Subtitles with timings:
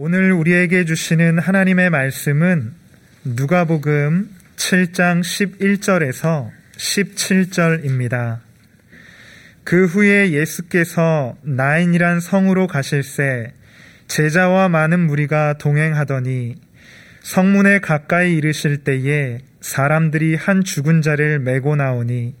[0.00, 2.72] 오늘 우리에게 주시는 하나님의 말씀은
[3.24, 8.38] 누가복음 7장 11절에서 17절입니다.
[9.64, 13.54] 그 후에 예수께서 나인이란 성으로 가실새
[14.06, 16.54] 제자와 많은 무리가 동행하더니
[17.22, 22.36] 성문에 가까이 이르실 때에 사람들이 한 죽은 자를 메고 나오니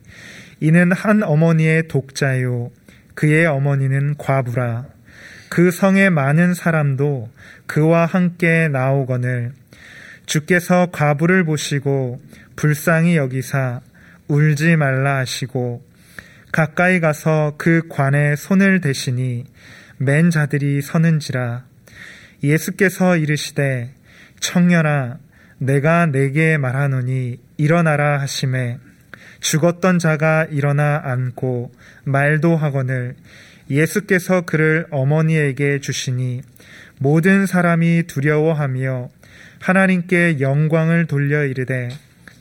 [0.60, 2.70] 이는 한 어머니의 독자요
[3.14, 4.97] 그의 어머니는 과부라
[5.50, 7.30] 그 성의 많은 사람도
[7.66, 9.52] 그와 함께 나오거늘
[10.26, 12.20] 주께서 과부를 보시고
[12.56, 13.80] 불쌍히 여기사
[14.28, 15.82] 울지 말라 하시고
[16.52, 19.44] 가까이 가서 그 관에 손을 대시니
[19.98, 21.64] 맨 자들이 서는지라
[22.42, 23.94] 예수께서 이르시되
[24.40, 25.18] 청년아
[25.58, 28.78] 내가 내게 말하노니 일어나라 하심에
[29.40, 31.72] 죽었던 자가 일어나 앉고
[32.04, 33.16] 말도 하거늘
[33.70, 36.42] 예수께서 그를 어머니에게 주시니
[36.98, 39.10] 모든 사람이 두려워하며
[39.60, 41.88] 하나님께 영광을 돌려 이르되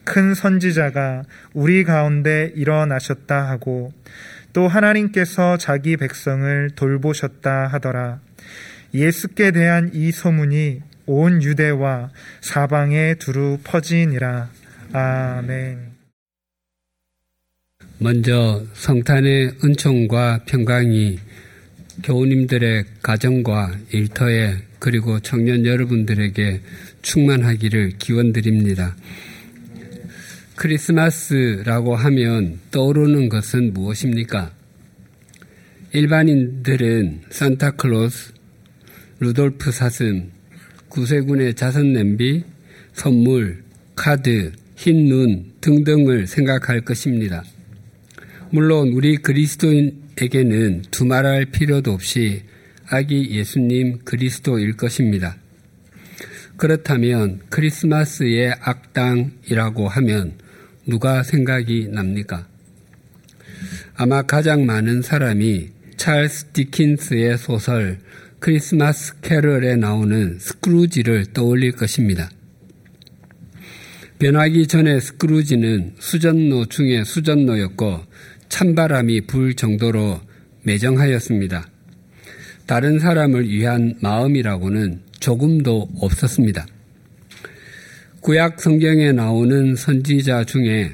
[0.04, 3.92] 큰 선지자가 우리 가운데 일어나셨다 하고
[4.54, 8.20] 또 하나님께서 자기 백성을 돌보셨다 하더라.
[8.94, 12.10] 예수께 대한 이 소문이 온 유대와
[12.42, 14.50] 사방에 두루 퍼지니라.
[14.94, 15.97] 아멘.
[18.00, 21.18] 먼저 성탄의 은총과 평강이
[22.04, 26.62] 교우님들의 가정과 일터에 그리고 청년 여러분들에게
[27.02, 28.96] 충만하기를 기원드립니다.
[30.56, 34.52] 크리스마스라고 하면 떠오르는 것은 무엇입니까?
[35.94, 38.34] 일반인들은 산타클로스,
[39.20, 40.30] 루돌프 사슴,
[40.90, 42.44] 구세군의 자선 냄비,
[42.94, 43.64] 선물,
[43.96, 47.44] 카드, 흰 눈 등등을 생각할 것입니다.
[48.50, 52.44] 물론 우리 그리스도인에게는 두말할 필요도 없이
[52.90, 55.36] 아기 예수님 그리스도일 것입니다.
[56.56, 60.34] 그렇다면 크리스마스의 악당이라고 하면
[60.86, 62.48] 누가 생각이 납니까?
[63.96, 68.00] 아마 가장 많은 사람이 찰스 디킨스의 소설
[68.40, 72.30] 크리스마스 캐럴에 나오는 스크루지를 떠올릴 것입니다.
[74.20, 78.02] 변하기 전에 스크루지는 수전노 중에 수전노였고
[78.50, 80.20] 찬바람이 불 정도로
[80.64, 81.68] 매정하였습니다.
[82.66, 86.66] 다른 사람을 위한 마음이라고는 조금도 없었습니다.
[88.22, 90.94] 구약 성경에 나오는 선지자 중에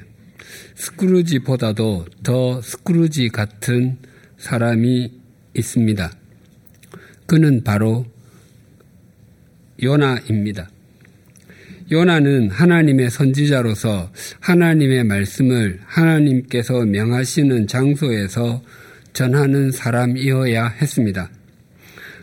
[0.76, 3.98] 스크루지보다도 더 스크루지 같은
[4.38, 5.12] 사람이
[5.56, 6.12] 있습니다.
[7.26, 8.06] 그는 바로
[9.82, 10.70] 요나입니다.
[11.92, 18.64] 요나는 하나님의 선지자로서 하나님의 말씀을 하나님께서 명하시는 장소에서
[19.14, 21.30] 전하는 사람이어야 했습니다.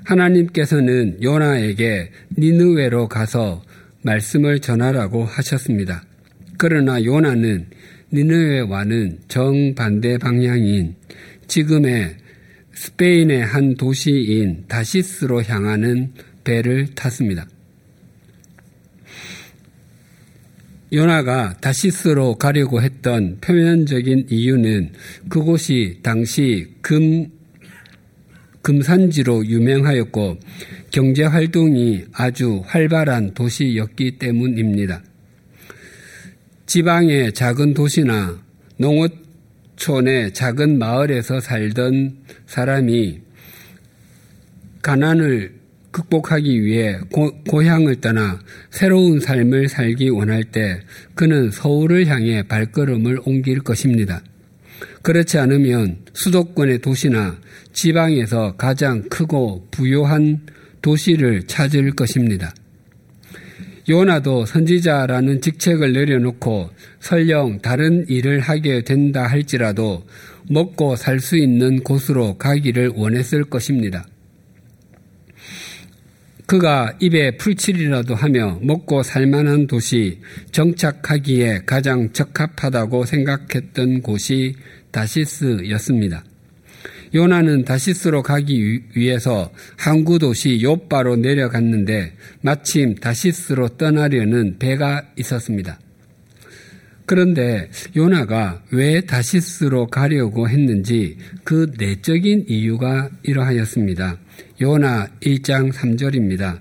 [0.04, 3.62] 하나님께서는 요나에게 니느웨로 가서
[4.02, 6.02] 말씀을 전하라고 하셨습니다.
[6.58, 7.66] 그러나 요나는
[8.12, 10.96] 니느웨와는 정반대 방향인
[11.46, 12.16] 지금의
[12.72, 16.12] 스페인의 한 도시인 다시스로 향하는
[16.44, 17.46] 배를 탔습니다.
[20.92, 24.92] 요나가 다시스로 가려고 했던 표면적인 이유는
[25.28, 27.28] 그곳이 당시 금,
[28.62, 30.38] 금산지로 유명하였고
[30.90, 35.02] 경제 활동이 아주 활발한 도시였기 때문입니다.
[36.66, 38.42] 지방의 작은 도시나
[38.78, 43.20] 농어촌의 작은 마을에서 살던 사람이
[44.82, 45.59] 가난을
[45.90, 48.40] 극복하기 위해 고, 고향을 떠나
[48.70, 50.80] 새로운 삶을 살기 원할 때
[51.14, 54.22] 그는 서울을 향해 발걸음을 옮길 것입니다.
[55.02, 57.38] 그렇지 않으면 수도권의 도시나
[57.72, 60.40] 지방에서 가장 크고 부요한
[60.82, 62.54] 도시를 찾을 것입니다.
[63.88, 66.70] 요나도 선지자라는 직책을 내려놓고
[67.00, 70.06] 설령 다른 일을 하게 된다 할지라도
[70.48, 74.06] 먹고 살 수 있는 곳으로 가기를 원했을 것입니다.
[76.50, 80.18] 그가 입에 풀칠이라도 하며 먹고 살만한 도시
[80.50, 84.56] 정착하기에 가장 적합하다고 생각했던 곳이
[84.90, 86.24] 다시스였습니다.
[87.14, 95.78] 요나는 다시스로 가기 위해서 항구 도시 요바로 내려갔는데 마침 다시스로 떠나려는 배가 있었습니다.
[97.06, 104.18] 그런데 요나가 왜 다시스로 가려고 했는지 그 내적인 이유가 이러하였습니다.
[104.60, 106.60] 요나 1장 3절입니다.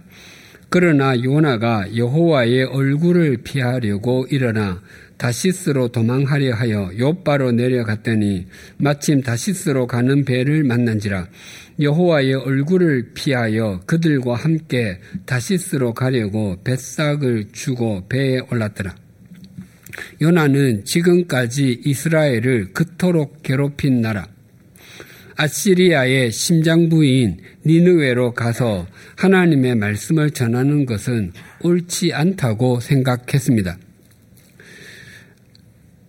[0.69, 4.81] 그러나 요나가 여호와의 얼굴을 피하려고 일어나
[5.17, 8.47] 다시스로 도망하려 하여 요바로 내려갔더니
[8.77, 11.27] 마침 다시스로 가는 배를 만난지라
[11.81, 18.95] 여호와의 얼굴을 피하여 그들과 함께 다시스로 가려고 뱃삭을 주고 배에 올랐더라.
[20.21, 24.25] 요나는 지금까지 이스라엘을 그토록 괴롭힌 나라
[25.39, 31.31] 아시리아의 심장부인 니느웨로 가서 하나님의 말씀을 전하는 것은
[31.61, 33.77] 옳지 않다고 생각했습니다.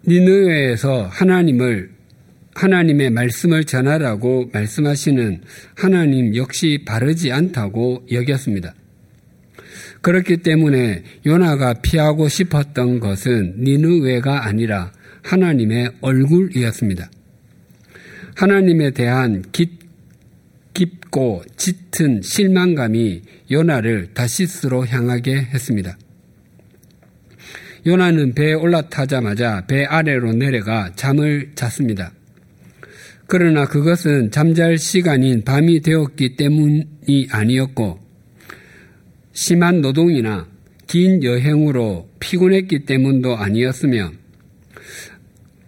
[0.08, 1.92] 니느웨에서 하나님을
[2.54, 5.42] 하나님의 말씀을 전하라고 말씀하시는
[5.76, 8.74] 하나님 역시 바르지 않다고 여겼습니다.
[10.00, 14.90] 그렇기 때문에 요나가 피하고 싶었던 것은 니느웨가 아니라
[15.22, 17.10] 하나님의 얼굴이었습니다.
[18.36, 19.80] 하나님에 대한 깊,
[20.74, 25.98] 깊고 짙은 실망감이 요나를 다시스로 향하게 했습니다.
[27.86, 32.12] 요나는 배에 올라타자마자 배 아래로 내려가 잠을 잤습니다.
[33.26, 38.00] 그러나 그것은 잠잘 시간인 밤이 되었기 때문이 아니었고
[39.32, 40.48] 심한 노동이나
[40.86, 44.10] 긴 여행으로 피곤했기 때문도 아니었으며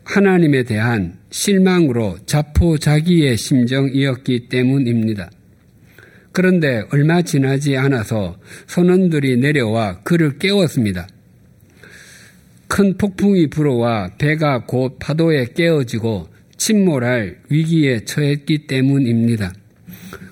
[0.05, 5.31] 하나님에 대한 실망으로 자포자기의 심정이었기 때문입니다.
[6.33, 11.07] 그런데 얼마 지나지 않아서 선원들이 내려와 그를 깨웠습니다.
[12.69, 19.53] 큰 폭풍이 불어와 배가 곧 파도에 깨어지고 침몰할 위기에 처했기 때문입니다.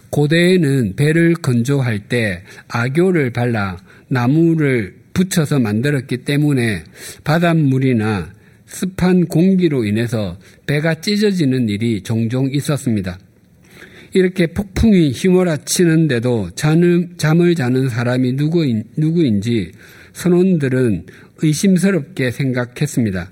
[0.09, 3.77] 고대에는 배를 건조할 때 악교를 발라
[4.09, 6.85] 나무를 붙여서 만들었기 때문에
[7.25, 8.33] 바닷물이나
[8.71, 13.19] 습한 공기로 인해서 배가 찢어지는 일이 종종 있었습니다.
[14.13, 19.73] 이렇게 폭풍이 휘몰아치는데도 잠을 자는 사람이 누구인, 누구인지
[20.13, 21.07] 선원들은
[21.43, 23.31] 의심스럽게 생각했습니다.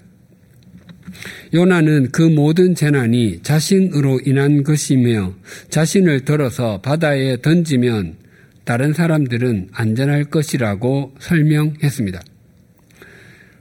[1.55, 5.35] 요나는 그 모든 재난이 자신으로 인한 것이며
[5.71, 8.17] 자신을 들어서 바다에 던지면
[8.65, 12.23] 다른 사람들은 안전할 것이라고 설명했습니다.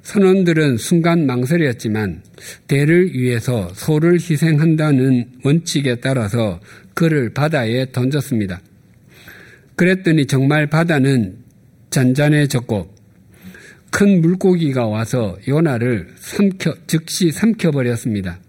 [0.08, 2.22] 선원들은 순간 망설였지만
[2.68, 6.62] 대를 위해서 소를 희생한다는 원칙에 따라서
[6.94, 8.62] 그를 바다에 던졌습니다.
[9.76, 11.36] 그랬더니 정말 바다는
[11.90, 12.96] 잔잔해졌고
[13.92, 18.40] 큰 물고기가 와서 요나를 삼켜, 즉시 삼켜버렸습니다.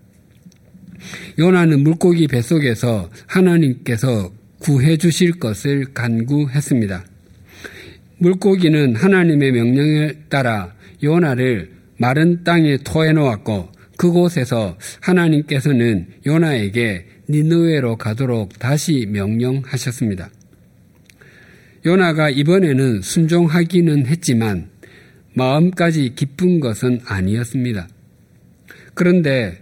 [1.40, 7.04] 요나는 물고기 뱃속에서 하나님께서 구해 주실 것을 간구했습니다.
[8.18, 19.06] 물고기는 하나님의 명령에 따라 요나를 마른 땅에 토해 놓았고 그곳에서 하나님께서는 요나에게 니느웨로 가도록 다시
[19.10, 20.30] 명령하셨습니다.
[21.84, 24.68] 요나가 이번에는 순종하기는 했지만
[25.34, 27.88] 마음까지 기쁜 것은 아니었습니다.
[28.94, 29.58] 그런데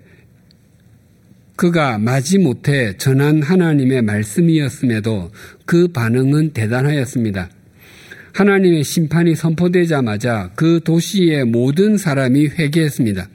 [1.57, 5.31] 그가 마지못해 전한 하나님의 말씀이었음에도
[5.65, 7.51] 그 반응은 대단하였습니다.
[8.37, 13.31] 하나님의 심판이 선포되자마자 그 도시의 모든 사람이 회개했습니다.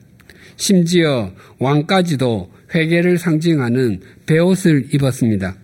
[0.58, 5.56] 심지어 왕까지도 회개를 상징하는 베옷을 입었습니다.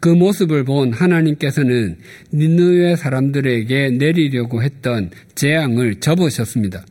[0.00, 1.98] 그 모습을 본 하나님께서는
[2.32, 6.84] 니느웨 사람들에게 내리려고 했던 재앙을 접으셨습니다.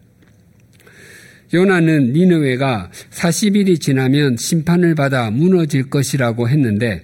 [1.53, 7.03] 요나는 니느웨가 40일이 지나면 심판을 받아 무너질 것이라고 했는데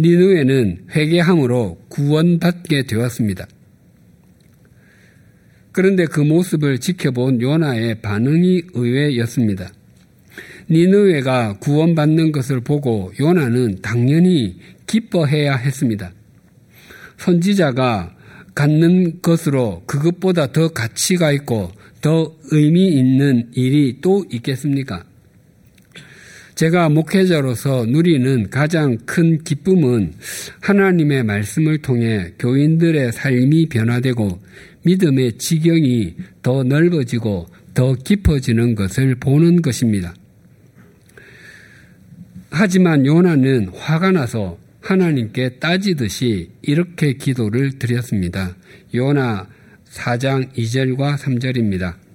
[0.00, 3.46] 니느웨는 회개함으로 구원받게 되었습니다.
[5.72, 9.70] 그런데 그 모습을 지켜본 요나의 반응이 의외였습니다.
[10.70, 16.12] 니느웨가 구원받는 것을 보고 요나는 당연히 기뻐해야 했습니다.
[17.18, 18.16] 선지자가
[18.54, 25.04] 갖는 것으로 그것보다 더 가치가 있고 더 의미 있는 일이 또 있겠습니까?
[26.60, 30.12] 제가 목회자로서 누리는 가장 큰 기쁨은
[30.60, 34.38] 하나님의 말씀을 통해 교인들의 삶이 변화되고
[34.82, 40.12] 믿음의 지경이 더 넓어지고 더 깊어지는 것을 보는 것입니다.
[42.50, 48.54] 하지만 요나는 화가 나서 하나님께 따지듯이 이렇게 기도를 드렸습니다.
[48.94, 49.48] 요나
[49.88, 52.09] 4장 2절과 3절입니다.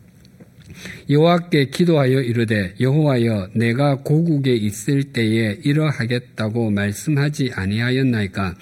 [1.09, 8.55] 여호와께 기도하여 이르되 여호와여 내가 고국에 있을 때에 이러하겠다고 말씀하지 아니하였나이까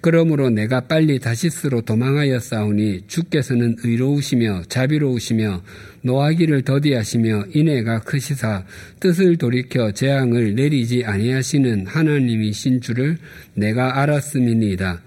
[0.00, 5.62] 그러므로 내가 빨리 다시스로 도망하였사오니 주께서는 의로우시며 자비로우시며
[6.02, 8.64] 노하기를 더디하시며 인애가 크시사
[9.00, 13.16] 뜻을 돌이켜 재앙을 내리지 아니하시는 하나님이신 줄을
[13.54, 15.00] 내가 알았음이니이다.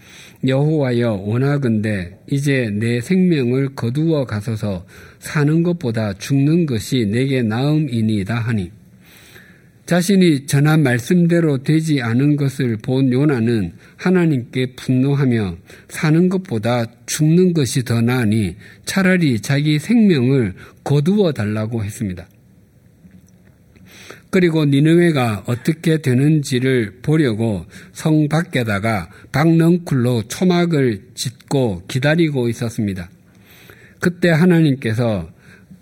[0.45, 4.85] 여호와여 원하건대 이제 내 생명을 거두어 가소서
[5.19, 8.71] 사는 것보다 죽는 것이 내게 나음이니이다 하니
[9.87, 15.55] 자신이 전한 말씀대로 되지 않은 것을 본 요나는 하나님께 분노하며
[15.87, 22.27] 사는 것보다 죽는 것이 더 나으니 차라리 자기 생명을 거두어 달라고 했습니다.
[24.29, 33.09] 그리고 니느웨가 어떻게 되는지를 보려고 성 밖에다가 박넝쿨로 초막을 짓고 기다리고 있었습니다.
[33.99, 35.29] 그때 하나님께서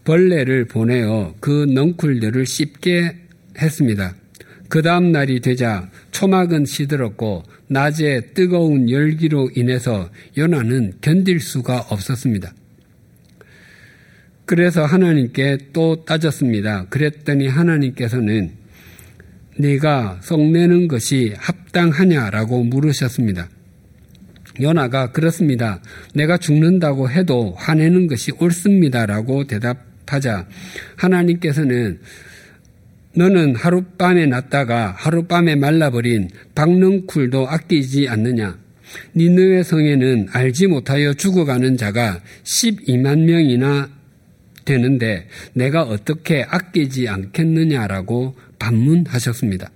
[0.04, 3.16] 벌레를 보내어 그 넝쿨들을 씹게
[3.60, 4.16] 했습니다.
[4.70, 12.54] 그 다음 날이 되자 초막은 시들었고 낮에 뜨거운 열기로 인해서 요나는 견딜 수가 없었습니다.
[14.46, 16.86] 그래서 하나님께 또 따졌습니다.
[16.90, 18.52] 그랬더니 하나님께서는
[19.58, 23.50] 네가 썩내는 것이 합당하냐라고 물으셨습니다.
[24.62, 25.82] 요나가 그렇습니다.
[26.14, 30.48] 내가 죽는다고 해도 화내는 것이 옳습니다라고 대답하자
[30.96, 32.00] 하나님께서는
[33.16, 38.58] 너는 하룻밤에 났다가 하룻밤에 말라버린 박능쿨도 아끼지 않느냐?
[39.16, 43.90] 니느웨 성에는 알지 못하여 죽어가는 자가 12만 명이나
[44.65, 49.69] 되는데 내가 어떻게 아끼지 않겠느냐라고 반문하셨습니다.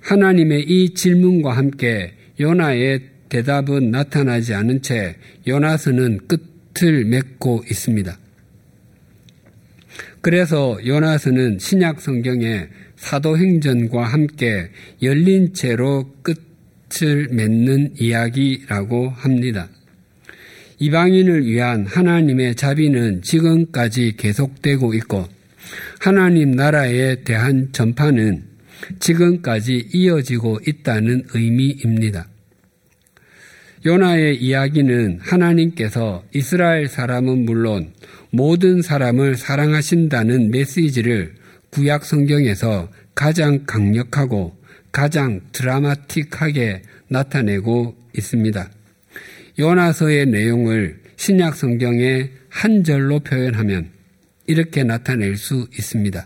[0.00, 8.18] 하나님의 이 질문과 함께 요나의 대답은 나타나지 않은 채 요나서는 끝을 맺고 있습니다.
[10.20, 14.68] 그래서 요나서는 신약 성경에 사도행전과 함께
[15.02, 19.68] 열린 채로 끝을 맺는 이야기라고 합니다.
[20.82, 25.26] 이방인을 위한 하나님의 자비는 지금까지 계속되고 있고
[26.00, 28.44] 하나님 나라에 대한 전파는
[28.98, 32.28] 지금까지 이어지고 있다는 의미입니다.
[33.84, 37.92] 요나의 이야기는 하나님께서 이스라엘 사람은 물론
[38.30, 41.34] 모든 사람을 사랑하신다는 메시지를
[41.70, 44.56] 구약 성경에서 가장 강력하고
[44.92, 48.70] 가장 드라마틱하게 나타내고 있습니다.
[49.60, 53.90] 요나서의 내용을 신약 성경의 한 절로 표현하면
[54.46, 56.24] 이렇게 나타낼 수 있습니다.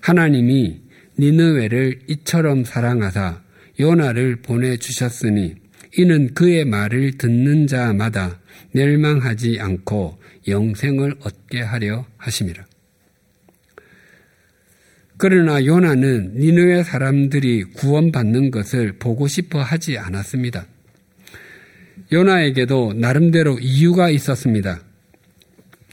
[0.00, 0.80] 하나님이
[1.18, 3.42] 니느웨를 이처럼 사랑하사
[3.80, 5.56] 요나를 보내주셨으니
[5.96, 8.38] 이는 그의 말을 듣는 자마다
[8.70, 12.64] 멸망하지 않고 영생을 얻게 하려 하심이라.
[15.16, 20.66] 그러나 요나는 니느웨 사람들이 구원받는 것을 보고 싶어 하지 않았습니다.
[22.12, 24.80] 요나에게도 나름대로 이유가 있었습니다.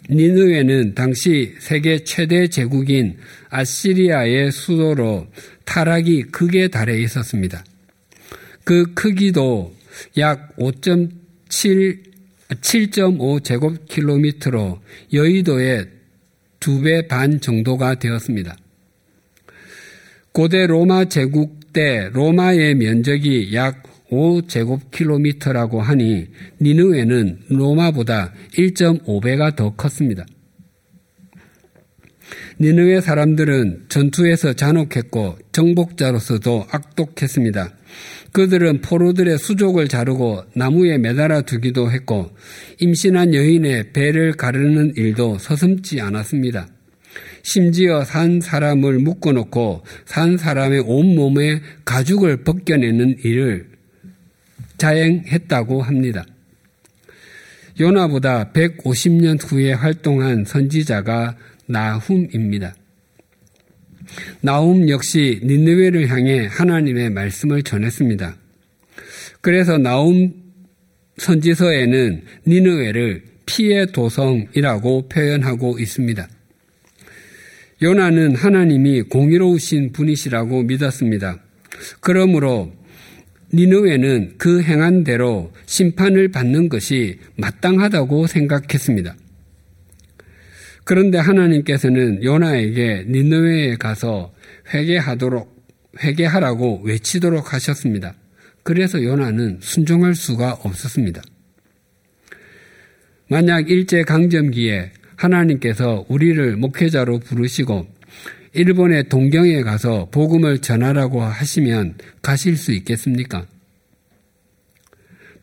[0.09, 3.17] 니느웨는 당시 세계 최대 제국인
[3.49, 5.27] 아시리아의 수도로
[5.65, 7.63] 타락이 극에 달해 있었습니다.
[8.63, 9.73] 그 크기도
[10.17, 12.05] 약 5.7
[12.49, 14.79] 7.5 제곱킬로미터로
[15.13, 15.87] 여의도의
[16.59, 18.55] 두 배 반 정도가 되었습니다.
[20.31, 23.83] 고대 로마 제국 때 로마의 면적이 약
[24.15, 26.27] 5제곱킬로미터라고 하니
[26.61, 30.25] 니느웨는 로마보다 1.5배가 더 컸습니다.
[32.59, 37.73] 니느웨 사람들은 전투에서 잔혹했고 정복자로서도 악독했습니다.
[38.31, 42.31] 그들은 포로들의 수족을 자르고 나무에 매달아 두기도 했고
[42.79, 46.67] 임신한 여인의 배를 가르는 일도 서슴지 않았습니다.
[47.43, 53.74] 심지어 산 사람을 묶어놓고 산 사람의 온몸에 가죽을 벗겨내는 일을
[54.77, 56.25] 자행했다고 합니다.
[57.79, 61.35] 요나보다 150년 후에 활동한 선지자가
[61.67, 62.75] 나훔입니다.
[64.41, 68.37] 나훔 역시 니느웨를 향해 하나님의 말씀을 전했습니다.
[69.41, 70.33] 그래서 나훔
[71.17, 76.27] 선지서에는 니느웨를 피의 도성이라고 표현하고 있습니다.
[77.81, 81.39] 요나는 하나님이 공의로우신 분이시라고 믿었습니다.
[81.99, 82.73] 그러므로
[83.53, 89.15] 니느웨는 그 행한 대로 심판을 받는 것이 마땅하다고 생각했습니다.
[90.83, 94.33] 그런데 하나님께서는 요나에게 니느웨에 가서
[94.73, 95.55] 회개하도록
[96.03, 98.13] 회개하라고 외치도록 하셨습니다.
[98.63, 101.21] 그래서 요나는 순종할 수가 없었습니다.
[103.29, 107.87] 만약 일제 강점기에 하나님께서 우리를 목회자로 부르시고
[108.55, 113.45] 일본의 동경에 가서 복음을 전하라고 하시면 가실 수 있겠습니까?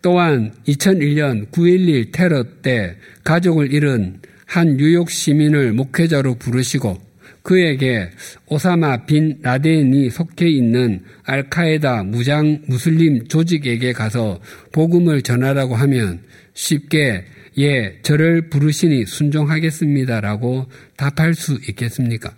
[0.01, 6.99] 또한 2001년 9.11 테러 때 가족을 잃은 한 뉴욕 시민을 목회자로 부르시고
[7.43, 8.11] 그에게
[8.47, 14.41] 오사마 빈 라덴이 속해 있는 알카에다 무장 무슬림 조직에게 가서
[14.73, 16.21] 복음을 전하라고 하면
[16.55, 17.25] 쉽게
[17.59, 20.67] 예, 저를 부르시니 순종하겠습니다라고
[20.97, 22.35] 답할 수 있겠습니까?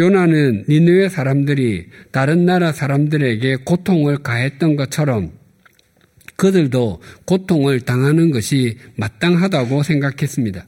[0.00, 5.32] 요나는 니느웨 사람들이 다른 나라 사람들에게 고통을 가했던 것처럼
[6.36, 10.64] 그들도 고통을 당하는 것이 마땅하다고 생각했습니다.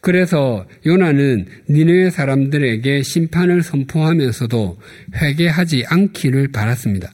[0.00, 4.78] 그래서 요나는 니느웨 사람들에게 심판을 선포하면서도
[5.14, 7.12] 회개하지 않기를 바랐습니다.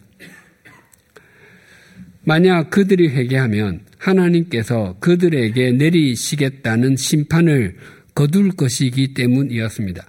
[2.25, 7.77] 만약 그들이 회개하면 하나님께서 그들에게 내리시겠다는 심판을
[8.15, 10.07] 거둘 것이기 때문이었습니다.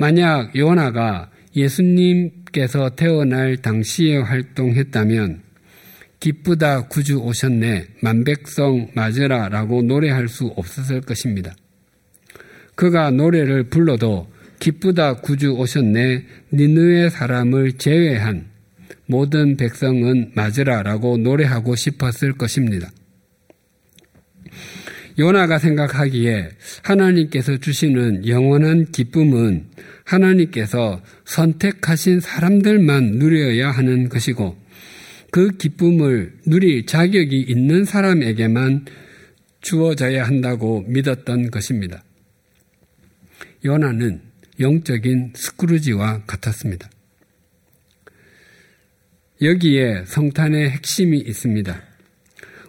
[0.00, 5.42] 만약 요나가 예수님께서 태어날 당시에 활동했다면
[6.20, 11.54] 기쁘다 구주 오셨네 만백성 맞으라 라고 노래할 수 없었을 것입니다.
[12.76, 18.46] 그가 노래를 불러도 기쁘다 구주 오셨네 니느의 사람을 제외한
[19.04, 22.90] 모든 백성은 맞으라 라고 노래하고 싶었을 것입니다.
[25.18, 26.50] 요나가 생각하기에
[26.82, 29.66] 하나님께서 주시는 영원한 기쁨은
[30.04, 34.56] 하나님께서 선택하신 사람들만 누려야 하는 것이고
[35.30, 38.86] 그 기쁨을 누릴 자격이 있는 사람에게만
[39.60, 42.02] 주어져야 한다고 믿었던 것입니다.
[43.64, 44.22] 요나는
[44.58, 46.90] 영적인 스크루지와 같았습니다.
[49.42, 51.82] 여기에 성탄의 핵심이 있습니다.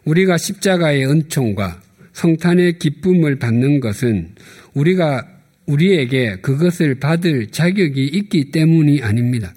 [0.05, 1.81] 우리가 십자가의 은총과
[2.13, 4.35] 성탄의 기쁨을 받는 것은
[4.73, 5.27] 우리가
[5.65, 9.53] 우리에게 그것을 받을 자격이 있기 때문이 아닙니다.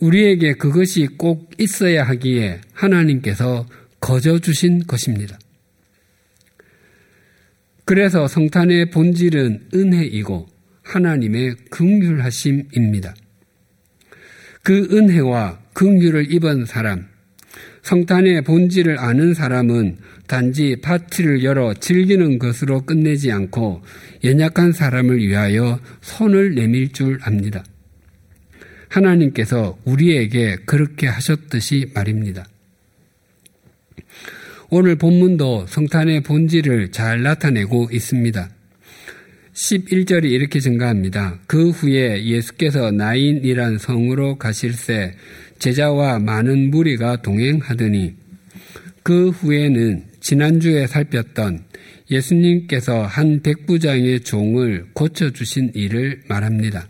[0.00, 3.66] 우리에게 그것이 꼭 있어야 하기에 하나님께서
[4.00, 5.38] 거저 주신 것입니다.
[7.84, 10.48] 그래서 성탄의 본질은 은혜이고
[10.82, 13.14] 하나님의 긍휼하심입니다.
[14.62, 17.06] 그 은혜와 긍휼을 입은 사람,
[17.82, 23.82] 성탄의 본질을 아는 사람은 단지 파티를 열어 즐기는 것으로 끝내지 않고
[24.24, 27.64] 연약한 사람을 위하여 손을 내밀 줄 압니다.
[28.88, 32.46] 하나님께서 우리에게 그렇게 하셨듯이 말입니다.
[34.68, 38.50] 오늘 본문도 성탄의 본질을 잘 나타내고 있습니다.
[39.52, 41.38] 11절이 이렇게 증가합니다.
[41.46, 45.14] 그 후에 예수께서 나인이란 성으로 가실새
[45.58, 48.14] 제자와 많은 무리가 동행하더니
[49.02, 51.66] 그 후에는 지난주에 살폈던
[52.10, 56.88] 예수님께서 한 백부장의 종을 고쳐주신 일을 말합니다.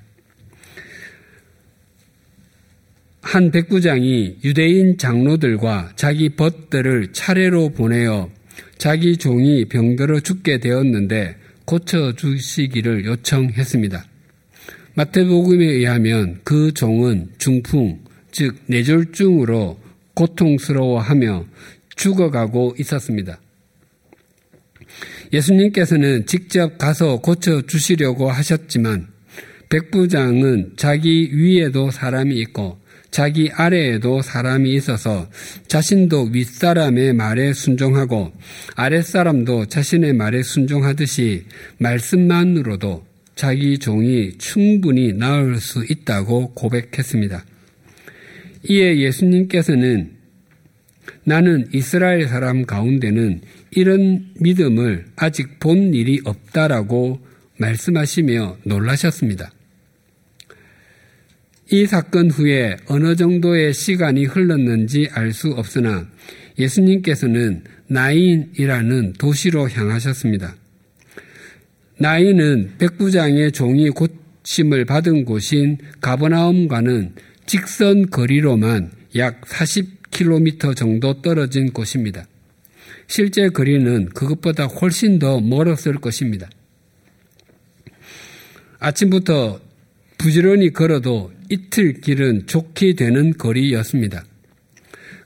[3.21, 8.31] 한 백부장이 유대인 장로들과 자기 벗들을 차례로 보내어
[8.79, 14.03] 자기 종이 병들어 죽게 되었는데 고쳐주시기를 요청했습니다.
[14.95, 18.01] 마태복음에 의하면 그 종은 중풍,
[18.33, 19.79] 즉 뇌졸중으로
[20.15, 21.45] 고통스러워하며
[21.97, 23.41] 죽어가고 있었습니다.
[25.33, 29.09] 예수님께서는 직접 가서 고쳐주시려고 하셨지만
[29.69, 32.79] 백부장은 자기 위에도 사람이 있고
[33.11, 35.29] 자기 아래에도 사람이 있어서
[35.69, 38.33] 자신도 윗사람의 말에 순종하고
[38.75, 41.45] 아랫사람도 자신의 말에 순종하듯이
[41.79, 43.05] 말씀만으로도
[43.35, 47.45] 자기 종이 충분히 나을 수 있다고 고백했습니다.
[48.69, 50.16] 이에 예수님께서는
[51.25, 53.41] 나는 이스라엘 사람 가운데는
[53.73, 57.21] 이런 믿음을 아직 본 일이 없다라고
[57.59, 59.51] 말씀하시며 놀라셨습니다.
[61.71, 66.07] 이 사건 후에 어느 정도의 시간이 흘렀는지 알 수 없으나
[66.59, 70.55] 예수님께서는 나인이라는 도시로 향하셨습니다.
[71.99, 77.15] 나인은 백부장의 종이 고침을 받은 곳인 가버나움과는
[77.47, 79.41] 직선 거리로만 약
[80.11, 82.27] 40km 정도 떨어진 곳입니다.
[83.07, 86.49] 실제 거리는 그것보다 훨씬 더 멀었을 것입니다.
[88.79, 89.61] 아침부터
[90.19, 94.25] 부지런히 걸어도 이틀 길은 좋게 되는 거리였습니다.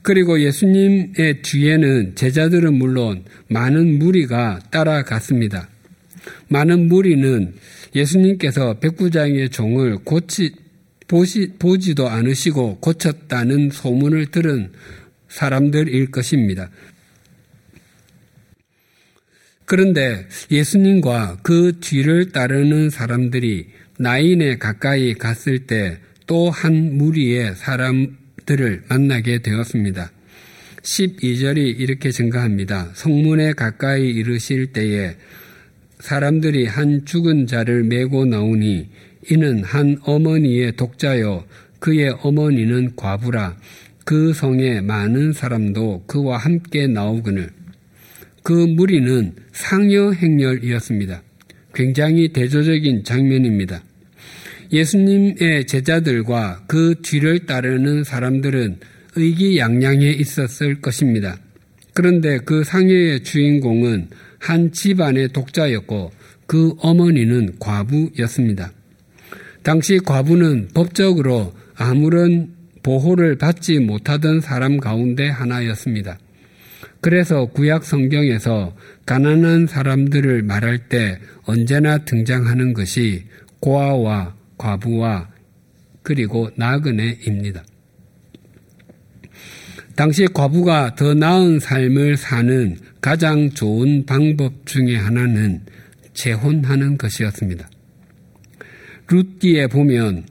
[0.02, 5.68] 그리고 예수님의 뒤에는 제자들은 물론 많은 무리가 따라갔습니다.
[6.48, 7.54] 많은 무리는
[7.94, 10.52] 예수님께서 백부장의 종을 고치,
[11.10, 14.70] 보시, 보지도 않으시고 고쳤다는 소문을 들은
[15.28, 16.70] 사람들일 것입니다.
[19.64, 23.68] 그런데 예수님과 그 뒤를 따르는 사람들이
[23.98, 30.12] 나인에 가까이 갔을 때 또 한 무리의 사람들을 만나게 되었습니다.
[30.80, 32.92] 12절이 이렇게 증가합니다.
[32.94, 35.16] 성문에 가까이 이르실 때에
[35.98, 38.90] 사람들이 한 죽은 자를 메고 나오니
[39.30, 41.44] 이는 한 어머니의 독자요
[41.78, 43.56] 그의 어머니는 과부라
[44.04, 47.50] 그 성에 많은 사람도 그와 함께 나오거늘
[48.42, 51.22] 그 무리는 상여 행렬이었습니다.
[51.74, 53.82] 굉장히 대조적인 장면입니다.
[54.72, 58.78] 예수님의 제자들과 그 뒤를 따르는 사람들은
[59.16, 61.38] 의기양양해 있었을 것입니다.
[61.92, 66.12] 그런데 그 상해의 주인공은 한 집안의 독자였고
[66.46, 68.72] 그 어머니는 과부였습니다.
[69.62, 76.18] 당시 과부는 법적으로 아무런 보호를 받지 못하던 사람 가운데 하나였습니다.
[77.00, 78.74] 그래서 구약 성경에서
[79.06, 83.24] 가난한 사람들을 말할 때 언제나 등장하는 것이
[83.60, 85.28] 고아와 과부와
[86.02, 87.64] 그리고 나그네입니다.
[89.96, 95.60] 당시 과부가 더 나은 삶을 사는 가장 좋은 방법 중의 하나는
[96.14, 97.68] 재혼하는 것이었습니다.
[99.10, 100.24] 룻기에 보면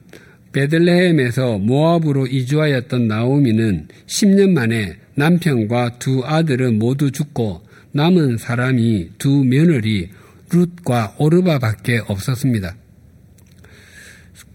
[0.53, 7.61] 베들레헴에서 모압으로 이주하였던 나오미는 10년 만에 남편과 두 아들은 모두 죽고
[7.91, 10.09] 남은 사람이 두 며느리
[10.49, 12.75] 룻과 오르바밖에 없었습니다.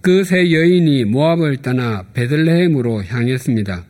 [0.00, 3.84] 그 세 여인이 모압을 떠나 베들레헴으로 향했습니다.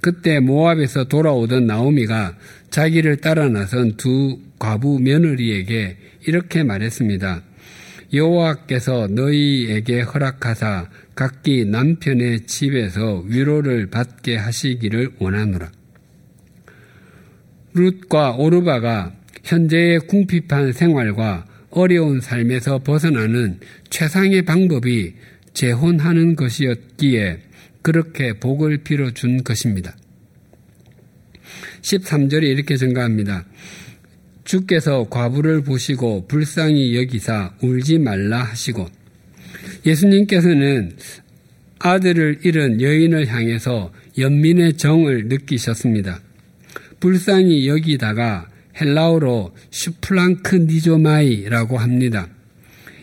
[0.00, 2.36] 그때 모압에서 돌아오던 나오미가
[2.70, 7.42] 자기를 따라 나선 두 과부 며느리에게 이렇게 말했습니다.
[8.14, 15.70] 여호와께서 너희에게 허락하사 각기 남편의 집에서 위로를 받게 하시기를 원하노라.
[17.74, 23.58] 룻과 오르바가 현재의 궁핍한 생활과 어려운 삶에서 벗어나는
[23.90, 25.14] 최상의 방법이
[25.52, 27.40] 재혼하는 것이었기에
[27.82, 29.96] 그렇게 복을 빌어준 것입니다.
[31.82, 33.44] 13절에 이렇게 증가합니다.
[34.44, 38.86] 주께서 과부를 보시고 불쌍히 여기사 울지 말라 하시고
[39.86, 40.96] 예수님께서는
[41.78, 46.20] 아들을 잃은 여인을 향해서 연민의 정을 느끼셨습니다.
[47.00, 48.48] 불쌍히 여기다가
[48.80, 52.28] 헬라어로 슈플랑크 니조마이라고 합니다.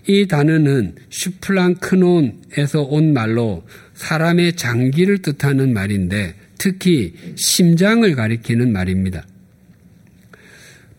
[0.08, 9.26] 이 단어는 슈플랑크논에서 온 말로 사람의 장기를 뜻하는 말인데 특히 심장을 가리키는 말입니다.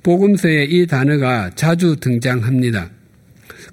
[0.02, 2.90] 복음서에 이 단어가 자주 등장합니다.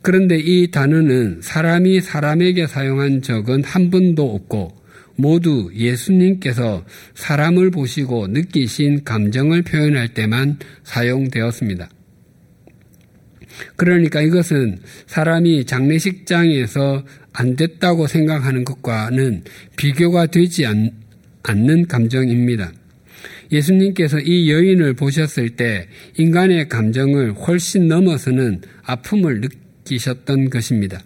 [0.02, 4.80] 그런데 이 단어는 사람이 사람에게 사용한 적은 한 번도 없고
[5.16, 11.90] 모두 예수님께서 사람을 보시고 느끼신 감정을 표현할 때만 사용되었습니다.
[13.76, 19.44] 그러니까 이것은 사람이 장례식장에서 안 됐다고 생각하는 것과는
[19.76, 20.92] 비교가 되지 않,
[21.44, 22.72] 않는 감정입니다.
[23.52, 31.02] 예수님께서 이 여인을 보셨을 때 인간의 감정을 훨씬 넘어서는 아픔을 느끼셨던 것입니다.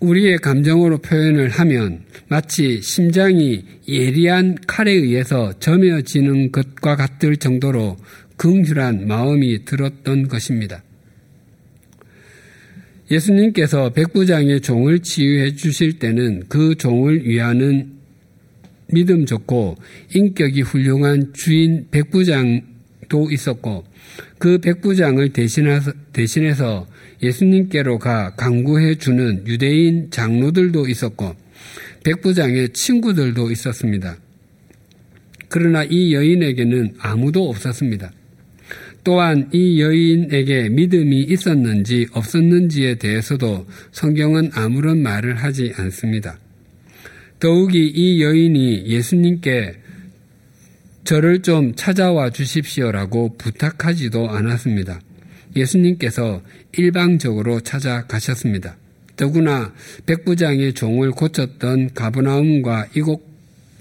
[0.00, 7.96] 우리의 감정으로 표현을 하면 마치 심장이 예리한 칼에 의해서 점여지는 것과 같을 정도로
[8.36, 10.82] 긍휼한 마음이 들었던 것입니다.
[13.12, 17.92] 예수님께서 백부장의 종을 치유해 주실 때는 그 종을 위하는
[18.92, 19.76] 믿음 좋고
[20.14, 23.84] 인격이 훌륭한 주인 백부장도 있었고
[24.38, 26.86] 그 백부장을 대신해서, 대신해서
[27.22, 31.34] 예수님께로 가 강구해 주는 유대인 장로들도 있었고
[32.04, 34.16] 백부장의 친구들도 있었습니다.
[35.48, 38.10] 그러나 이 여인에게는 아무도 없었습니다.
[39.04, 46.38] 또한 이 여인에게 믿음이 있었는지 없었는지에 대해서도 성경은 아무런 말을 하지 않습니다.
[47.42, 49.74] 더욱이 이 여인이 예수님께
[51.02, 55.00] 저를 좀 찾아와 주십시오라고 부탁하지도 않았습니다.
[55.56, 56.40] 예수님께서
[56.78, 58.76] 일방적으로 찾아가셨습니다.
[59.16, 59.74] 더구나
[60.06, 63.26] 백부장의 종을 고쳤던 가브나움과 이곳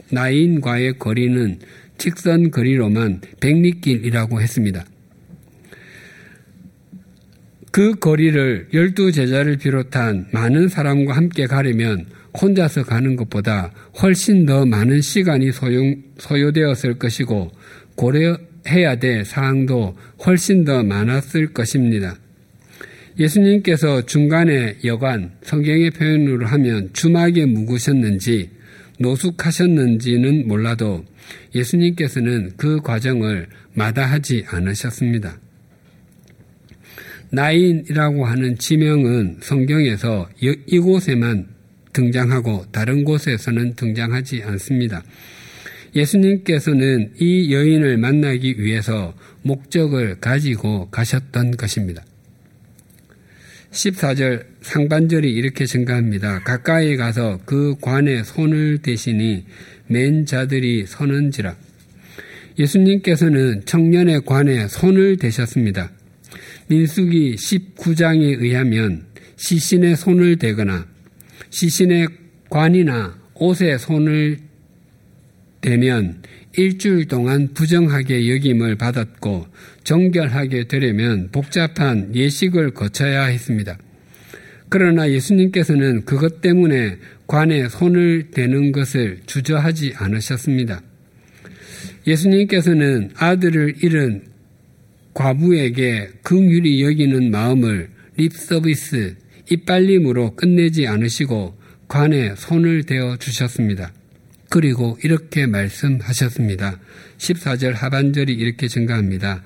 [0.10, 1.60] 나인과의 거리는
[2.00, 4.84] 직선 거리로만 백리길이라고 했습니다.
[7.70, 12.08] 그 거리를 열두 제자를 비롯한 많은 사람과 함께 가려면
[12.40, 17.52] 혼자서 가는 것보다 훨씬 더 많은 시간이 소용, 소요되었을 것이고
[17.96, 22.16] 고려해야 될 사항도 훨씬 더 많았을 것입니다.
[23.20, 28.50] 예수님께서 중간에 여관, 성경의 표현으로 하면 주막에 묵으셨는지
[29.00, 31.04] 노숙하셨는지는 몰라도
[31.54, 35.40] 예수님께서는 그 과정을 마다하지 않으셨습니다.
[37.32, 40.30] 나인이라고 하는 지명은 성경에서
[40.68, 41.48] 이곳에만
[41.94, 45.04] 등장하고 다른 곳에서는 등장하지 않습니다.
[45.96, 52.04] 예수님께서는 이 여인을 만나기 위해서 목적을 가지고 가셨던 것입니다.
[53.72, 56.40] 14절 상반절이 이렇게 증가합니다.
[56.40, 59.46] 가까이 가서 그 관에 손을 대시니
[59.88, 61.56] 맨 자들이 서는지라.
[62.60, 65.92] 예수님께서는 청년의 관에 손을 대셨습니다.
[66.68, 69.06] 민수기 19장에 의하면
[69.38, 70.86] 시신의 손을 대거나
[71.52, 72.08] 시신의
[72.50, 74.40] 관이나 옷에 손을
[75.62, 76.22] 대면
[76.58, 79.48] 일주일 동안 부정하게 여김을 받았고
[79.84, 83.78] 정결하게 되려면 복잡한 예식을 거쳐야 했습니다.
[84.70, 90.82] 그러나 예수님께서는 그것 때문에 관에 손을 대는 것을 주저하지 않으셨습니다.
[92.08, 94.24] 예수님께서는 아들을 잃은
[95.14, 99.16] 과부에게 긍휼히 여기는 마음을 립서비스,
[99.52, 103.92] 이빨림으로 끝내지 않으시고 관에 손을 대어 주셨습니다.
[104.50, 106.80] 그리고 이렇게 말씀하셨습니다.
[107.18, 109.44] 14절 하반절이 이렇게 증가합니다.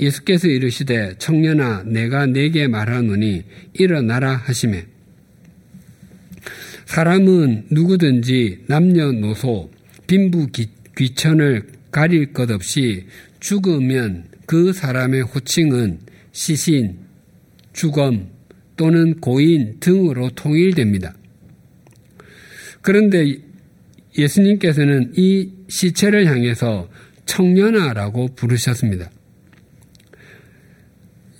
[0.00, 3.44] 예수께서 이르시되 청년아 내가 내게 말하노니
[3.74, 4.86] 일어나라 하심에
[6.86, 9.70] 사람은 누구든지 남녀노소
[10.06, 10.48] 빈부
[10.96, 13.06] 귀천을 가릴 것 없이
[13.40, 16.00] 죽으면 그 사람의 호칭은
[16.32, 16.98] 시신,
[17.72, 18.33] 주검
[18.76, 21.14] 또는 고인 등으로 통일됩니다.
[22.80, 23.38] 그런데
[24.16, 26.88] 예수님께서는 이 시체를 향해서
[27.26, 29.10] 청년아라고 부르셨습니다.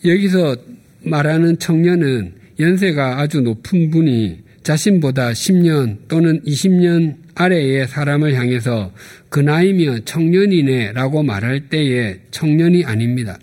[0.05, 0.57] 여기서
[1.03, 8.93] 말하는 청년은 연세가 아주 높은 분이 자신보다 10년 또는 20년 아래의 사람을 향해서
[9.29, 13.39] 그 나이면 청년이네 라고 말할 때의 청년이 아닙니다.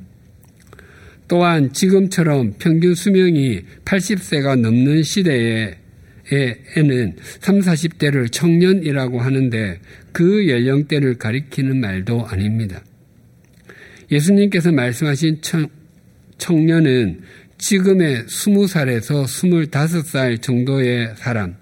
[1.32, 5.78] 또한 지금처럼 평균 수명이 80세가 넘는 시대에
[6.30, 9.80] 에는 3, 40대를 청년이라고 하는데
[10.12, 12.84] 그 연령대를 가리키는 말도 아닙니다.
[14.12, 15.68] 예수님께서 말씀하신 청,
[16.38, 17.22] 청년은
[17.58, 21.56] 지금의 20살에서 25살 정도의 사람,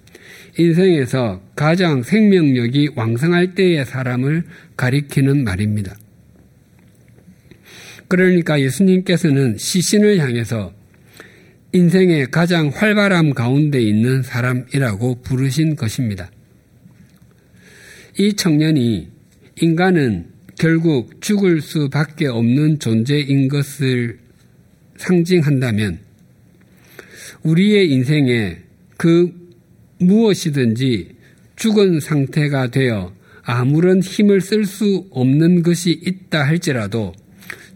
[0.57, 5.95] 인생에서 가장 생명력이 왕성할 때의 사람을 가리키는 말입니다.
[8.09, 10.73] 그러니까 예수님께서는 시신을 향해서
[11.71, 16.31] 인생의 가장 활발함 가운데 있는 사람이라고 부르신 것입니다.
[18.17, 19.07] 이 청년이
[19.61, 20.25] 인간은
[20.57, 24.17] 결국 죽을 수밖에 없는 존재인 것을
[24.97, 25.99] 상징한다면
[27.43, 28.57] 우리의 인생에
[28.97, 29.31] 그
[29.99, 31.15] 무엇이든지
[31.55, 37.13] 죽은 상태가 되어 아무런 힘을 쓸 수 없는 것이 있다 할지라도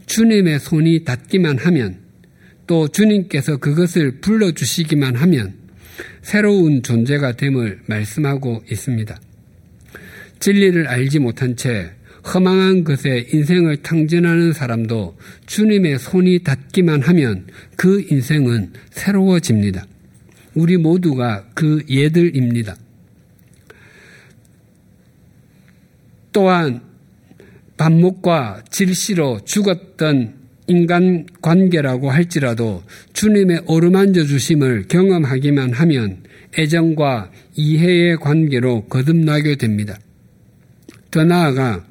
[0.06, 1.98] 주님의 손이 닿기만 하면
[2.66, 5.54] 또 주님께서 그것을 불러주시기만 하면
[6.22, 9.20] 새로운 존재가 됨을 말씀하고 있습니다.
[10.40, 11.92] 진리를 알지 못한 채
[12.32, 19.86] 허망한 것에 인생을 탕진하는 사람도 주님의 손이 닿기만 하면 그 인생은 새로워집니다.
[20.54, 22.76] 우리 모두가 그 예들입니다.
[26.32, 26.80] 또한
[27.76, 30.34] 반목과 질시로 죽었던
[30.66, 32.82] 인간 관계라고 할지라도
[33.12, 36.22] 주님의 어루만져 주심을 경험하기만 하면
[36.56, 39.98] 애정과 이해의 관계로 거듭나게 됩니다.
[41.10, 41.84] 더 나아가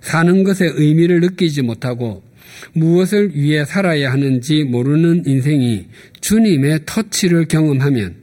[0.00, 2.22] 사는 것의 의미를 느끼지 못하고
[2.72, 5.86] 무엇을 위해 살아야 하는지 모르는 인생이
[6.20, 8.16] 주님의 터치를 경험하면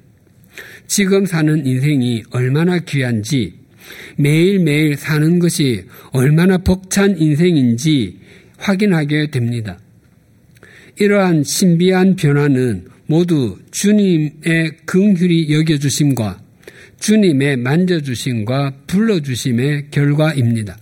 [0.88, 3.63] 지금 사는 인생이 얼마나 귀한지
[4.18, 8.20] 매일매일 사는 것이 얼마나 벅찬 인생인지
[8.58, 9.80] 확인하게 됩니다.
[11.00, 16.42] 이러한 신비한 변화는 모두 주님의 긍휼히 여겨주심과
[17.00, 20.78] 주님의 만져주심과 불러주심의 결과입니다.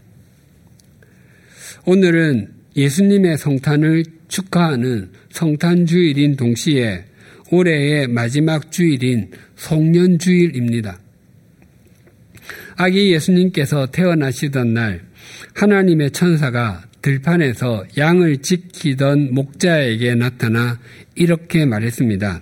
[1.85, 7.05] 오늘은 예수님의 성탄을 축하하는 성탄주일인 동시에
[7.51, 10.99] 올해의 마지막 주일인 송년주일입니다.
[12.83, 15.03] 아기 예수님께서 태어나시던 날
[15.53, 20.79] 하나님의 천사가 들판에서 양을 지키던 목자에게 나타나
[21.13, 22.41] 이렇게 말했습니다.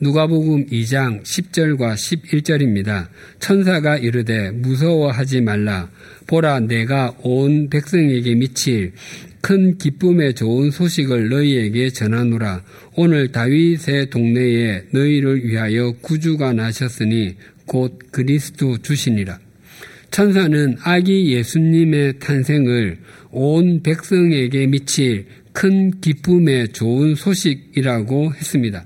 [0.00, 3.06] 누가복음 2장 10절과 11절입니다.
[3.38, 5.88] 천사가 이르되 무서워하지 말라.
[6.26, 8.92] 보라 내가 온 백성에게 미칠
[9.40, 12.64] 큰 기쁨의 좋은 소식을 너희에게 전하노라.
[12.96, 19.45] 오늘 다윗의 동네에 너희를 위하여 구주가 나셨으니 곧 그리스도 주시니라.
[20.10, 22.98] 천사는 아기 예수님의 탄생을
[23.30, 28.84] 온 백성에게 미칠 큰 기쁨의 좋은 소식이라고 했습니다.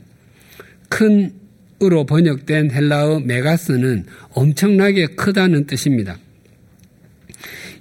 [0.88, 6.18] 큰으로 번역된 헬라어 메가스는 엄청나게 크다는 뜻입니다.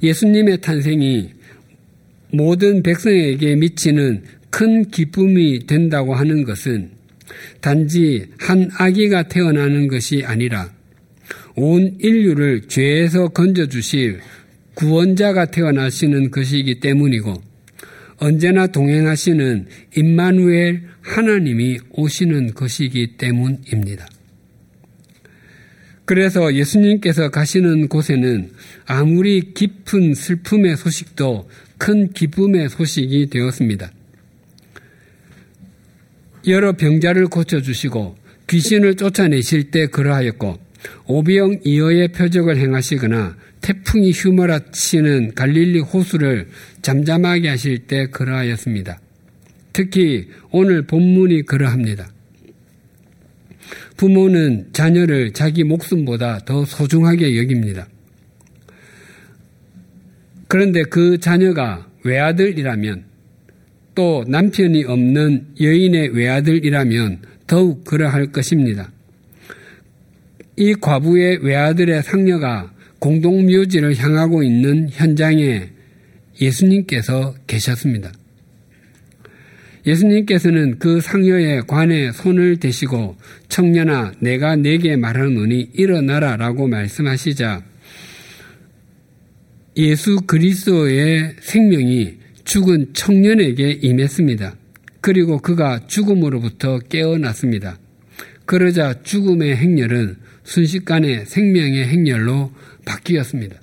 [0.02, 1.30] 예수님의 탄생이
[2.32, 6.92] 모든 백성에게 미치는 큰 기쁨이 된다고 하는 것은
[7.62, 10.72] 단지 한 아기가 태어나는 것이 아니라
[11.62, 14.22] 온 인류를 죄에서 건져주실
[14.76, 17.34] 구원자가 태어나시는 것이기 때문이고
[18.18, 24.08] 언제나 동행하시는 임마누엘 하나님이 오시는 것이기 때문입니다.
[26.06, 28.52] 그래서 예수님께서 가시는 곳에는
[28.86, 33.92] 아무리 깊은 슬픔의 소식도 큰 기쁨의 소식이 되었습니다.
[36.48, 38.16] 여러 병자를 고쳐주시고
[38.48, 40.69] 귀신을 쫓아내실 때 그러하였고
[41.06, 46.48] 오병 이어의 표적을 행하시거나 태풍이 휘몰아치는 갈릴리 호수를
[46.82, 49.00] 잠잠하게 하실 때 그러하였습니다.
[49.74, 52.12] 특히 오늘 본문이 그러합니다.
[53.98, 57.88] 부모는 자녀를 자기 목숨보다 더 소중하게 여깁니다.
[60.48, 63.04] 그런데 그 자녀가 외아들이라면
[63.94, 68.92] 또 남편이 없는 여인의 외아들이라면 더욱 그러할 것입니다.
[70.60, 72.70] 이 과부의 외아들의 상녀가
[73.00, 75.70] 공동묘지를 향하고 있는 현장에
[76.42, 78.12] 예수님께서 계셨습니다.
[79.88, 83.16] 예수님께서는 그 상여의 관에 손을 대시고
[83.48, 87.64] 청년아 내가 내게 말하노니 일어나라 라고 말씀하시자
[89.78, 94.56] 예수 그리스도의 생명이 죽은 청년에게 임했습니다.
[95.00, 97.80] 그리고 그가 죽음으로부터 깨어났습니다.
[98.46, 100.18] 그러자 죽음의 행렬은
[100.50, 102.52] 순식간에 생명의 행렬로
[102.84, 103.62] 바뀌었습니다.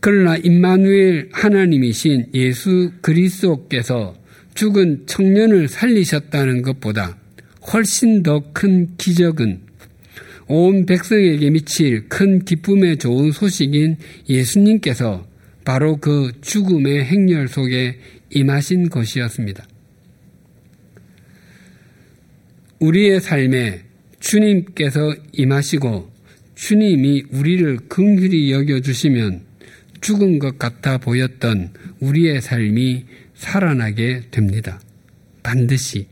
[0.00, 4.14] 그러나 임마누엘 하나님이신 예수 그리스도께서
[4.52, 7.16] 죽은 청년을 살리셨다는 것보다
[7.72, 9.62] 훨씬 더 큰 기적은
[10.48, 13.96] 온 백성에게 미칠 큰 기쁨의 좋은 소식인
[14.28, 15.26] 예수님께서
[15.64, 19.66] 바로 그 죽음의 행렬 속에 임하신 것이었습니다.
[22.80, 23.93] 우리의 삶에
[24.24, 26.10] 주님께서 임하시고
[26.54, 29.42] 주님이 우리를 긍휼히 여겨 주시면
[30.00, 34.80] 죽은 것 같아 보였던 우리의 삶이 살아나게 됩니다.
[35.42, 36.06] 반드시.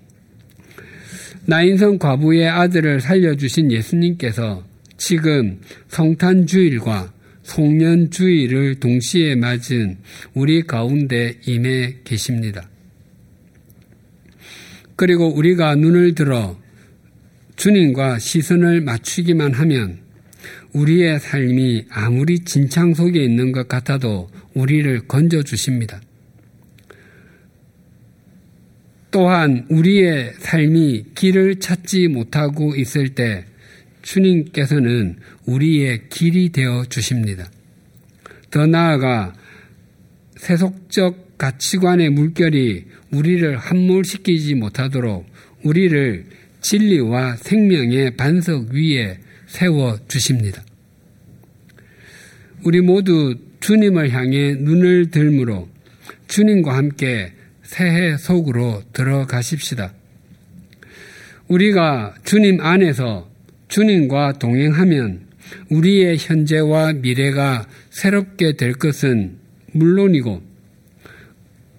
[1.46, 4.64] 나인성 과부의 아들을 살려주신 예수님께서
[4.98, 9.98] 지금 성탄주일과 송년주일을 동시에 맞은
[10.35, 12.68] 우리 가운데 임해 계십니다.
[14.96, 16.62] 그리고 우리가 눈을 들어
[17.56, 19.98] 주님과 시선을 맞추기만 하면
[20.72, 26.00] 우리의 삶이 아무리 진창 속에 있는 것 같아도 우리를 건져 주십니다.
[29.10, 33.44] 또한 우리의 삶이 길을 찾지 못하고 있을 때
[34.00, 37.50] 주님께서는 우리의 길이 되어 주십니다.
[38.50, 39.34] 더 나아가
[40.36, 45.26] 세속적 가치관의 물결이 우리를 함몰시키지 못하도록
[45.62, 46.26] 우리를
[46.62, 50.64] 진리와 생명의 반석 위에 세워 주십니다.
[52.64, 55.68] 우리 모두 주님을 향해 눈을 들므로
[56.29, 59.92] 주님과 함께 새해 속으로 들어가십시다.
[61.48, 63.31] 우리가 주님 안에서
[63.68, 65.27] 주님과 동행하면
[65.70, 69.37] 우리의 현재와 미래가 새롭게 될 것은
[69.72, 70.51] 물론이고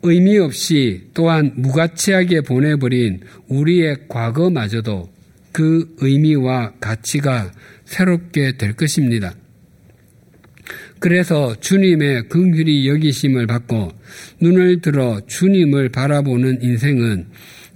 [0.04, 5.10] 의미 없이 또한 무가치하게 보내버린 우리의 과거마저도
[5.52, 7.52] 그 의미와 가치가
[7.86, 9.34] 새롭게 될 것입니다.
[11.00, 13.92] 그래서 주님의 긍휼히 여기심을 받고
[14.42, 17.28] 눈을 들어 주님을 바라보는 인생은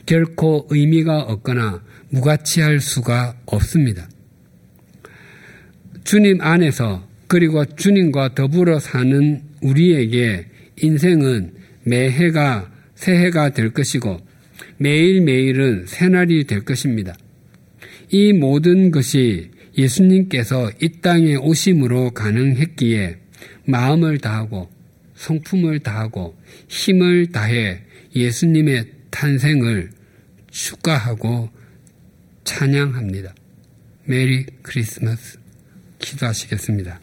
[0.06, 4.10] 결코 의미가 없거나 무가치할 수가 없습니다.
[6.04, 10.46] 주님 안에서 그리고 주님과 더불어 사는 우리에게
[10.82, 11.57] 인생은
[11.88, 14.20] 매해가 새해가 될 것이고
[14.78, 17.16] 매일매일은 새날이 될 것입니다.
[18.10, 23.18] 이 모든 것이 예수님께서 이 땅에 오심으로 가능했기에
[23.66, 24.70] 마음을 다하고
[25.16, 26.36] 성품을 다하고
[26.68, 27.82] 힘을 다해
[28.16, 29.92] 예수님의 탄생을
[30.50, 31.50] 축하하고
[32.44, 33.36] 찬양합니다.
[34.06, 35.38] 메리 크리스마스
[36.00, 37.00] 기도하시겠습니다.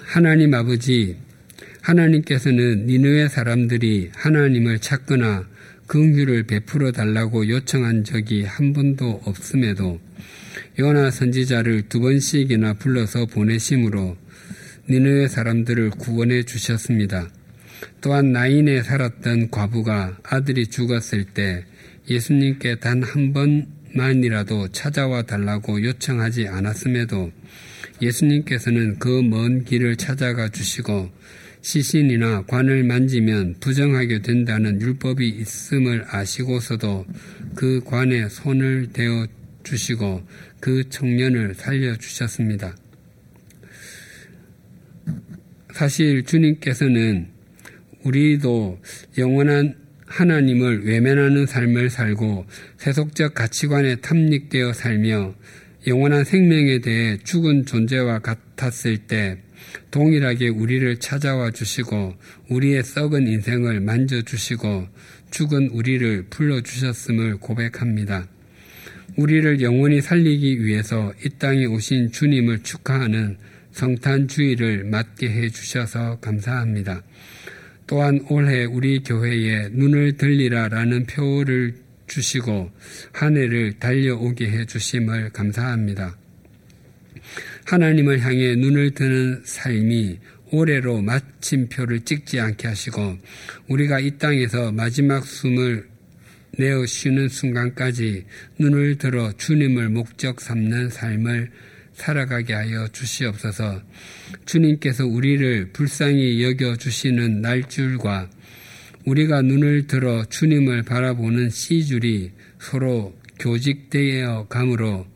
[0.00, 1.16] 하나님 아버지,
[1.84, 5.46] 하나님께서는 니느의 사람들이 하나님을 찾거나
[5.86, 10.00] 긍휼을 베풀어 달라고 요청한 적이 한 번도 없음에도
[10.78, 14.16] 요나 선지자를 두 번씩이나 불러서 보내심으로
[14.88, 17.28] 니느의 사람들을 구원해 주셨습니다.
[18.00, 21.64] 또한 나인에 살았던 과부가 아들이 죽었을 때
[22.08, 27.30] 예수님께 단 한 번만이라도 찾아와 달라고 요청하지 않았음에도
[28.00, 31.10] 예수님께서는 그 먼 길을 찾아가 주시고
[31.64, 37.06] 시신이나 관을 만지면 부정하게 된다는 율법이 있음을 아시고서도
[37.54, 39.26] 그 관에 손을 대어
[39.62, 40.22] 주시고
[40.60, 42.76] 그 청년을 살려 주셨습니다.
[45.72, 47.28] 사실 주님께서는
[48.04, 48.78] 우리도
[49.16, 52.44] 영원한 하나님을 외면하는 삶을 살고
[52.76, 55.34] 세속적 가치관에 탐닉되어 살며
[55.86, 59.43] 영원한 생명에 대해 죽은 존재와 같았을 때
[59.90, 62.14] 동일하게 우리를 찾아와 주시고
[62.50, 64.88] 우리의 썩은 인생을 만져 주시고
[65.30, 68.26] 죽은 우리를 불러주셨음을 고백합니다.
[69.16, 73.38] 우리를 영원히 살리기 위해서 이 땅에 오신 주님을 축하하는
[73.72, 77.02] 성탄주의를 맞게 해 주셔서 감사합니다.
[77.86, 81.74] 또한 올해 우리 교회에 눈을 들리라라는 표를
[82.06, 82.70] 주시고
[83.12, 86.16] 한 해를 달려오게 해 주심을 감사합니다.
[87.64, 90.18] 하나님을 향해 눈을 드는 삶이
[90.52, 93.18] 올해로 마침표를 찍지 않게 하시고
[93.68, 95.88] 우리가 이 땅에서 마지막 숨을
[96.56, 98.24] 내어 쉬는 순간까지
[98.58, 101.50] 눈을 들어 주님을 목적 삼는 삶을
[101.94, 103.80] 살아가게 하여 주시옵소서.
[104.46, 108.30] 주님께서 우리를 불쌍히 여겨 주시는 날줄과
[109.06, 115.06] 우리가 눈을 들어 주님을 바라보는 시줄이 서로 교직되어 감으로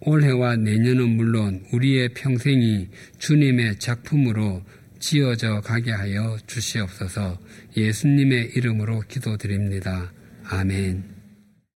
[0.00, 2.88] 올해와 내년은 물론 우리의 평생이
[3.18, 4.62] 주님의 작품으로
[5.00, 7.38] 지어져 가게 하여 주시옵소서
[7.76, 10.12] 예수님의 이름으로 기도드립니다.
[10.44, 11.17] 아멘.